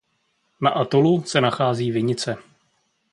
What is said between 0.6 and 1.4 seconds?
Na atolu